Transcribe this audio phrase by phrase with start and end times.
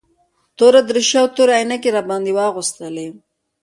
[0.57, 3.07] توره دريشي او تورې عينکې يې راباندې واغوستلې.